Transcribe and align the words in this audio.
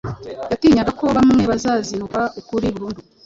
Yatinyaga 0.51 0.91
ko 0.99 1.05
bamwe 1.17 1.43
bazazinukwa 1.51 2.21
ukuri 2.39 2.67
burundu. 2.73 2.99